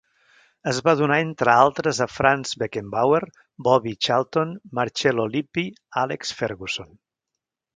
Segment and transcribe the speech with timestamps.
[0.69, 3.21] Es va donar entre altres a Franz Beckenbauer,
[3.69, 5.67] Bobby Charlton, Marcello Lippi,
[6.07, 6.91] Alex Ferguson.